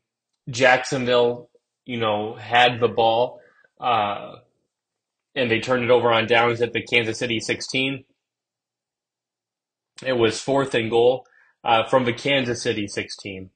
[0.50, 1.48] Jacksonville,
[1.86, 3.40] you know, had the ball
[3.80, 4.36] uh,
[5.34, 8.04] and they turned it over on downs at the Kansas City 16,
[10.04, 11.26] it was fourth and goal
[11.64, 13.48] uh, from the Kansas City 16.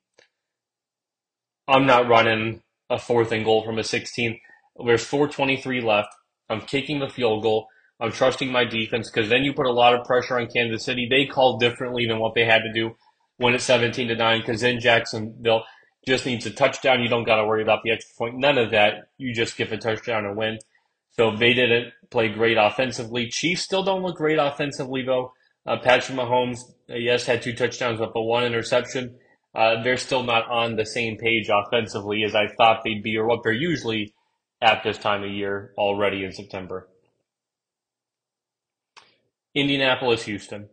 [1.68, 4.40] I'm not running a fourth and goal from a 16.
[4.86, 6.08] There's 4:23 left.
[6.48, 7.68] I'm kicking the field goal.
[8.00, 11.06] I'm trusting my defense because then you put a lot of pressure on Kansas City.
[11.08, 12.96] They called differently than what they had to do
[13.42, 15.64] when it's 17 to 9 because then Jacksonville
[16.06, 17.02] just needs a touchdown.
[17.02, 18.38] You don't got to worry about the extra point.
[18.38, 19.08] None of that.
[19.18, 20.58] You just give a touchdown and win.
[21.10, 23.28] So they didn't play great offensively.
[23.28, 25.32] Chiefs still don't look great offensively though.
[25.66, 29.16] Uh, Patrick Mahomes, uh, yes, had two touchdowns, but the one interception.
[29.54, 33.26] Uh, they're still not on the same page offensively as I thought they'd be, or
[33.26, 34.14] what they're usually
[34.62, 36.88] at this time of year already in September.
[39.54, 40.68] Indianapolis, Houston.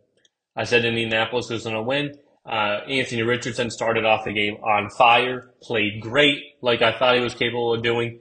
[0.56, 2.14] I said Indianapolis was going to win.
[2.50, 7.20] Uh, Anthony Richardson started off the game on fire, played great, like I thought he
[7.20, 8.18] was capable of doing.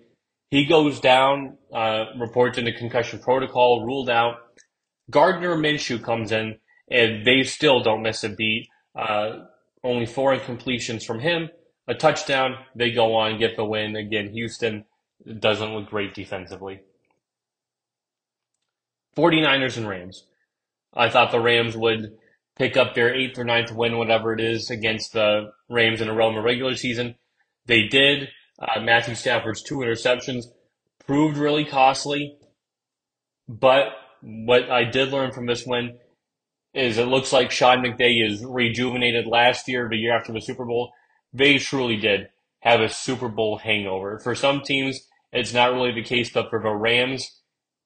[0.52, 4.36] He goes down, uh, reports into concussion protocol, ruled out.
[5.10, 6.60] Gardner Minshew comes in,
[6.92, 8.68] and they still don't miss a beat.
[8.96, 9.46] Uh,
[9.84, 11.50] only four incompletions from him,
[11.88, 12.56] a touchdown.
[12.76, 13.96] They go on, get the win.
[13.96, 14.86] Again, Houston
[15.40, 16.82] doesn't look great defensively.
[19.18, 20.26] 49ers and Rams.
[20.94, 22.16] I thought the Rams would
[22.60, 26.14] pick up their eighth or ninth win, whatever it is, against the Rams in a
[26.14, 27.16] row in the regular season.
[27.66, 28.30] They did.
[28.60, 30.46] Uh, Matthew Stafford's two interceptions
[31.08, 32.38] proved really costly.
[33.48, 33.88] But
[34.22, 35.98] what I did learn from this win
[36.74, 40.66] is it looks like Sean McVay is rejuvenated last year, the year after the Super
[40.66, 40.92] Bowl.
[41.34, 44.20] They truly did have a Super Bowl hangover.
[44.20, 47.39] For some teams, it's not really the case, but for the Rams,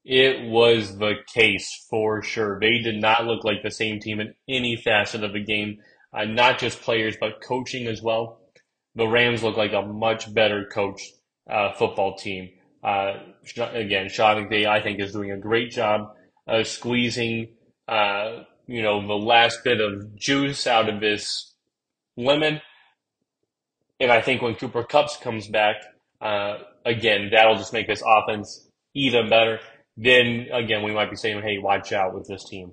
[0.05, 2.59] it was the case for sure.
[2.59, 5.79] They did not look like the same team in any facet of the game,
[6.13, 8.39] uh, not just players, but coaching as well.
[8.95, 11.13] The Rams look like a much better coached
[11.49, 12.49] uh, football team.
[12.83, 13.13] Uh,
[13.57, 16.13] again, Sean McVay, I think, is doing a great job
[16.47, 17.53] of squeezing,
[17.87, 21.53] uh, you know, the last bit of juice out of this
[22.17, 22.61] lemon.
[24.01, 25.77] And I think when Cooper Kupp comes back,
[26.19, 29.59] uh, again, that'll just make this offense even better
[29.95, 32.71] then again, we might be saying, hey, watch out with this team.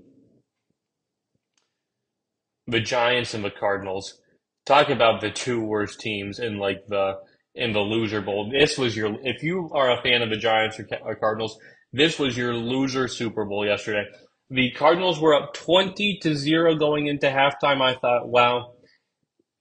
[2.66, 4.18] The Giants and the Cardinals.
[4.66, 7.14] Talk about the two worst teams in like the
[7.54, 8.50] in the loser bowl.
[8.50, 11.58] This was your if you are a fan of the Giants or Cardinals,
[11.92, 14.04] this was your loser Super Bowl yesterday.
[14.50, 17.80] The Cardinals were up 20 to 0 going into halftime.
[17.80, 18.74] I thought, wow,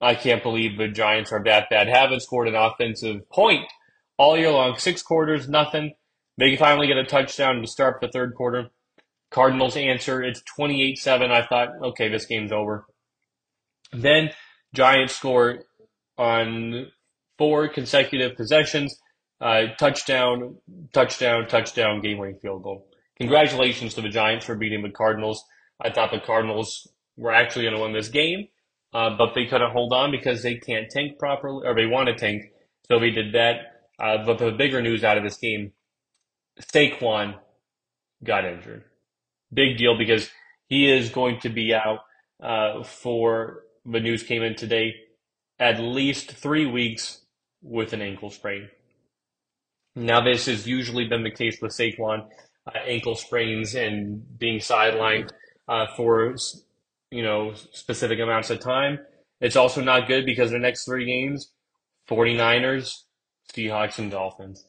[0.01, 1.87] I can't believe the Giants are that bad.
[1.87, 3.65] Haven't scored an offensive point
[4.17, 4.77] all year long.
[4.77, 5.93] Six quarters, nothing.
[6.39, 8.69] They finally get a touchdown to start the third quarter.
[9.30, 10.23] Cardinals answer.
[10.23, 11.32] It's 28 7.
[11.32, 12.86] I thought, okay, this game's over.
[13.91, 14.30] Then
[14.73, 15.65] Giants score
[16.17, 16.88] on
[17.38, 18.97] four consecutive possessions.
[19.41, 20.56] Uh, touchdown,
[20.93, 22.88] touchdown, touchdown, game winning field goal.
[23.19, 25.43] Congratulations to the Giants for beating the Cardinals.
[25.82, 28.47] I thought the Cardinals were actually going to win this game,
[28.93, 32.15] uh, but they couldn't hold on because they can't tank properly, or they want to
[32.15, 32.43] tank.
[32.88, 33.56] So they did that.
[33.99, 35.73] Uh, but the bigger news out of this game
[36.61, 37.35] Saquon
[38.23, 38.83] got injured.
[39.53, 40.29] Big deal because
[40.67, 41.99] he is going to be out
[42.41, 44.93] uh, for the news came in today
[45.59, 47.21] at least three weeks
[47.61, 48.69] with an ankle sprain.
[49.95, 52.27] Now, this has usually been the case with Saquon,
[52.65, 55.31] uh, ankle sprains and being sidelined
[55.67, 56.35] uh, for
[57.11, 58.99] you know specific amounts of time.
[59.41, 61.51] It's also not good because the next three games,
[62.09, 63.03] 49ers,
[63.53, 64.65] Seahawks, and Dolphins.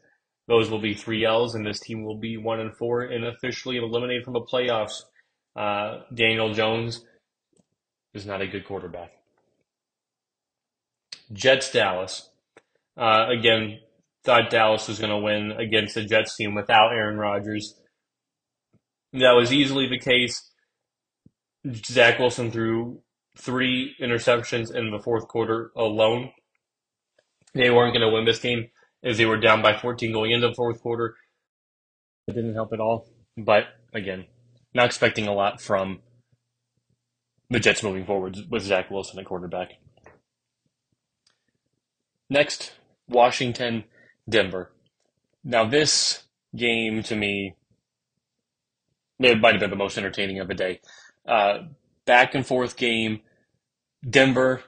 [0.51, 3.77] Those will be three L's, and this team will be one and four and officially
[3.77, 5.03] eliminated from the playoffs.
[5.55, 7.05] Uh, Daniel Jones
[8.15, 9.13] is not a good quarterback.
[11.33, 12.29] Jets Dallas.
[12.97, 13.79] Uh, again,
[14.25, 17.77] thought Dallas was going to win against the Jets team without Aaron Rodgers.
[19.13, 20.51] That was easily the case.
[21.73, 23.03] Zach Wilson threw
[23.39, 26.33] three interceptions in the fourth quarter alone.
[27.55, 28.71] They weren't going to win this game
[29.03, 31.17] as they were down by 14 going into the fourth quarter.
[32.27, 33.09] It didn't help at all.
[33.37, 34.27] But again,
[34.75, 36.01] not expecting a lot from
[37.49, 39.73] the Jets moving forward with Zach Wilson at quarterback.
[42.29, 42.73] Next,
[43.09, 43.85] Washington,
[44.29, 44.71] Denver.
[45.43, 46.25] Now, this
[46.55, 47.57] game to me,
[49.19, 50.81] it might have been the most entertaining of the day.
[51.27, 51.59] Uh,
[52.07, 53.21] back and forth game.
[54.09, 54.63] Denver,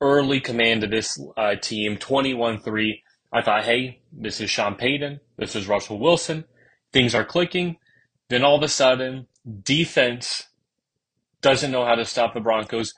[0.00, 3.01] early command of this uh, team, 21 3.
[3.32, 5.20] I thought, hey, this is Sean Payton.
[5.38, 6.44] This is Russell Wilson.
[6.92, 7.76] Things are clicking.
[8.28, 9.26] Then all of a sudden,
[9.62, 10.48] defense
[11.40, 12.94] doesn't know how to stop the Broncos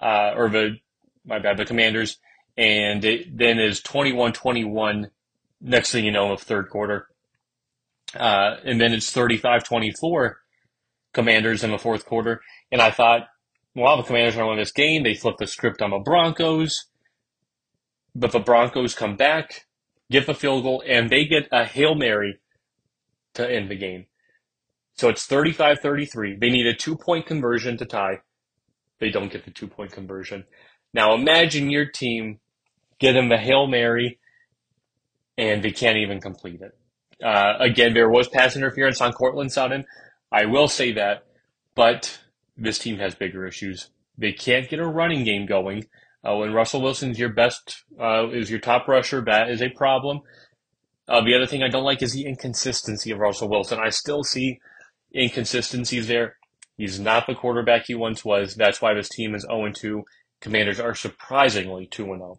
[0.00, 0.76] uh, or the
[1.24, 2.18] my bad the Commanders,
[2.56, 5.10] and it then is 21-21
[5.60, 7.08] next thing you know of third quarter.
[8.14, 10.34] Uh, and then it's 35-24
[11.12, 12.40] Commanders in the fourth quarter.
[12.72, 13.28] And I thought,
[13.74, 15.02] well, the Commanders are to win this game.
[15.02, 16.86] They flip the script on the Broncos.
[18.14, 19.66] But the Broncos come back,
[20.10, 22.38] get the field goal, and they get a Hail Mary
[23.34, 24.06] to end the game.
[24.94, 26.36] So it's 35 33.
[26.36, 28.20] They need a two point conversion to tie.
[28.98, 30.44] They don't get the two point conversion.
[30.92, 32.40] Now imagine your team
[32.98, 34.18] getting the Hail Mary
[35.36, 36.76] and they can't even complete it.
[37.24, 39.84] Uh, again, there was pass interference on Courtland Sutton.
[40.32, 41.24] I will say that,
[41.74, 42.18] but
[42.56, 43.90] this team has bigger issues.
[44.18, 45.86] They can't get a running game going.
[46.28, 50.20] Uh, when Russell Wilson's your best, uh, is your top rusher, that is a problem.
[51.08, 53.78] Uh, the other thing I don't like is the inconsistency of Russell Wilson.
[53.78, 54.60] I still see
[55.14, 56.36] inconsistencies there.
[56.76, 58.54] He's not the quarterback he once was.
[58.54, 60.04] That's why this team is 0 2.
[60.40, 62.38] Commanders are surprisingly 2 0.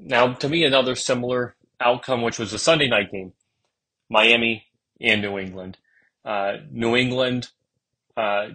[0.00, 3.34] Now, to me, another similar outcome, which was a Sunday night game
[4.10, 4.66] Miami
[5.00, 5.78] and New England.
[6.24, 7.50] Uh, New England
[8.16, 8.48] uh,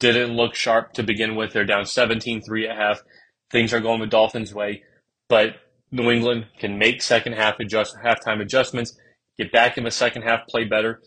[0.00, 1.52] didn't look sharp to begin with.
[1.52, 3.02] They're down 17 3 at half.
[3.50, 4.82] Things are going the Dolphins' way,
[5.28, 5.56] but
[5.90, 8.98] New England can make second half adjust halftime adjustments,
[9.38, 11.00] get back in the second half, play better,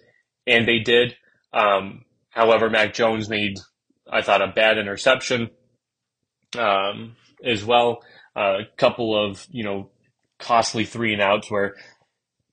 [0.47, 1.15] and they did.
[1.53, 3.59] Um, however, Mac Jones made,
[4.11, 5.51] I thought, a bad interception
[6.57, 8.03] um, as well.
[8.35, 9.89] Uh, a couple of you know
[10.39, 11.75] costly three and outs where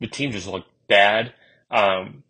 [0.01, 1.33] the team just looked bad.
[1.71, 2.25] Um,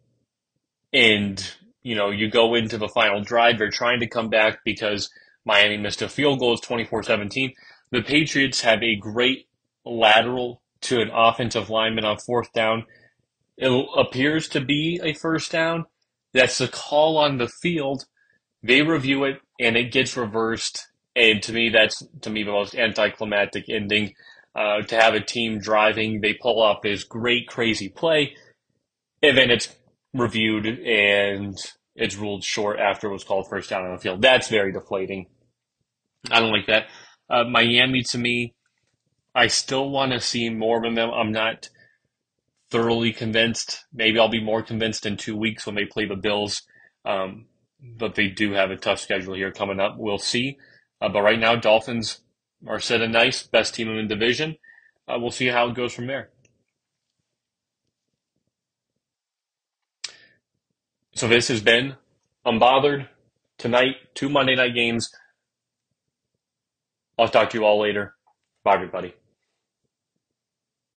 [0.93, 1.55] and,
[1.89, 5.09] you know, you go into the final drive, they're trying to come back because
[5.47, 7.55] Miami missed a field goal, it's 24 17.
[7.91, 9.49] The Patriots have a great
[9.87, 12.85] lateral to an offensive lineman on fourth down.
[13.57, 15.87] It appears to be a first down.
[16.35, 18.05] That's the call on the field.
[18.63, 20.89] They review it and it gets reversed.
[21.17, 24.13] And to me, that's to me the most anticlimactic ending
[24.55, 26.21] uh, to have a team driving.
[26.21, 28.35] They pull off this great, crazy play,
[29.23, 29.75] and then it's
[30.13, 31.57] reviewed and
[31.99, 34.23] it's ruled short after it was called first down on the field.
[34.23, 35.27] That's very deflating.
[36.31, 36.87] I don't like that.
[37.29, 38.55] Uh, Miami, to me,
[39.35, 41.11] I still want to see more of them.
[41.11, 41.69] I'm not
[42.71, 43.85] thoroughly convinced.
[43.93, 46.63] Maybe I'll be more convinced in two weeks when they play the Bills.
[47.05, 47.47] Um,
[47.81, 49.97] but they do have a tough schedule here coming up.
[49.99, 50.57] We'll see.
[51.01, 52.21] Uh, but right now, Dolphins
[52.67, 54.57] are sitting nice, best team in the division.
[55.07, 56.31] Uh, we'll see how it goes from there.
[61.19, 61.97] So this has been
[62.47, 63.09] Unbothered
[63.59, 65.11] tonight, two Monday night games.
[67.19, 68.15] I'll talk to you all later.
[68.63, 69.15] Bye, everybody.